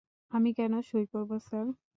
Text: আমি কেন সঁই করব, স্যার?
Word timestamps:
আমি 0.31 0.49
কেন 0.57 0.73
সঁই 0.89 1.05
করব, 1.13 1.31
স্যার? 1.47 1.65